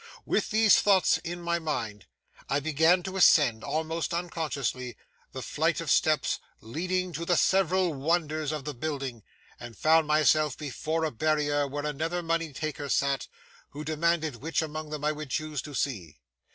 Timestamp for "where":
11.67-11.85